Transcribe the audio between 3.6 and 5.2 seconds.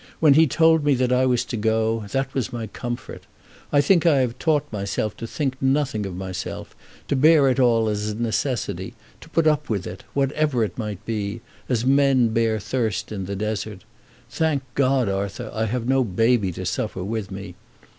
I think I have taught myself